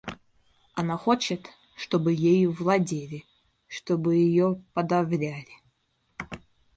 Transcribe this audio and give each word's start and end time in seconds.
Она 0.73 0.97
хочет, 0.97 1.49
чтобы 1.75 2.13
ею 2.13 2.51
владели, 2.51 3.23
чтобы 3.67 4.15
ее 4.15 4.59
подавляли. 4.73 5.61